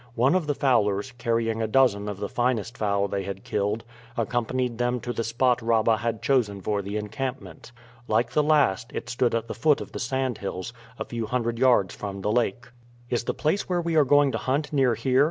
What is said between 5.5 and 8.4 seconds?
Rabah had chosen for the encampment. Like